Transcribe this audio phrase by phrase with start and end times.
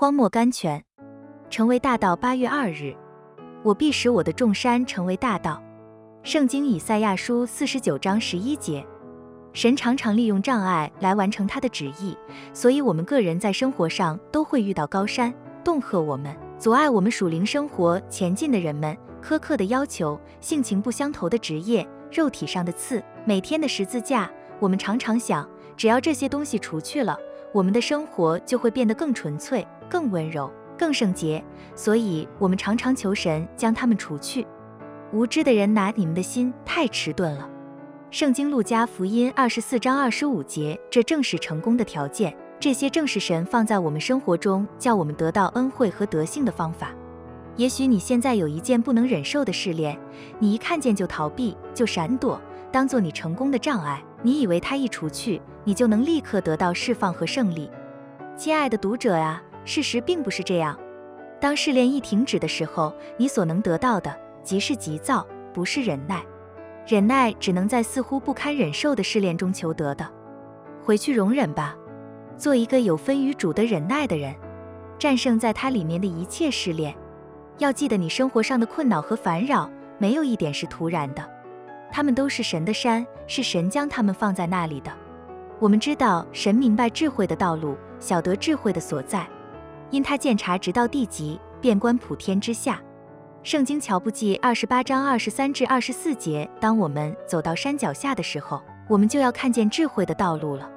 [0.00, 0.80] 荒漠甘泉，
[1.50, 2.14] 成为大道。
[2.14, 2.94] 八月二日，
[3.64, 5.60] 我必使我的众山成为大道。
[6.22, 8.86] 圣经以赛亚书四十九章十一节。
[9.52, 12.16] 神常常利用障碍来完成他的旨意，
[12.52, 15.34] 所以我们个人在生活上都会遇到高山，
[15.64, 24.30] 恫吓我们，阻碍我们属灵生活前进的人们，苛刻的要求，性情不相投的职业，肉体上的刺，每天的十字架。
[24.60, 25.44] 我们常常想，
[25.76, 27.18] 只要这些东西除去了，
[27.52, 31.42] 我们的生活就会变得更纯粹、更温柔、更圣洁。
[31.74, 34.46] 所以，我们常常求神将他们除去。
[35.12, 37.48] 无知的人拿你们的心太迟钝了。
[38.10, 42.34] 圣经路加福音二十四章二十五节，这正是成功的条件。
[42.60, 46.90] 这些正是神放在我们生活中，叫我们得到恩惠和德性的方法。
[47.56, 49.98] 也许你现在有一件不能忍受的试炼，
[50.38, 52.40] 你一看见就逃避，就闪躲，
[52.72, 54.02] 当做你成功的障碍。
[54.22, 57.70] 你以为它一除去，你就能立刻得到释放和胜利。
[58.36, 60.74] 亲爱的读者啊，事实并不是这样。
[61.38, 66.24] 当试炼一停止的时候，你所能得到的即是急躁，不是忍耐。
[66.86, 70.08] 忍耐只能在似乎不堪忍受的试炼中求得的，
[70.82, 71.76] 回去容忍吧，
[72.34, 74.34] 做一个有分于主的忍耐的人，
[74.98, 76.96] 战胜在它里面的一切试炼。
[77.58, 81.22] 要记得，你生活上的困扰和烦扰，没有一点是突然的，
[81.92, 84.90] 他们都是神的山，是神将他们放在那里的。
[85.58, 89.28] 我们知道，神明白智慧的道路，晓得智慧的所在，
[89.90, 92.80] 因他鉴察直到地极，遍观普天之下。
[93.42, 100.68] 圣经乔布记二十八章二十三至二十四节：当我们走到山脚下的时候，我们就要看见智慧的道路了。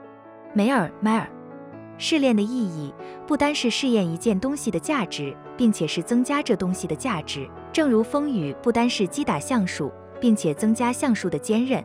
[0.54, 1.30] 梅尔迈尔，
[1.98, 2.94] 试炼的意义
[3.28, 7.50] 不单是试验一件东西的价值，并且是增加这东西的价值。
[7.74, 11.84] 正如风雨不单是击打橡树，并且增加橡树的坚韧。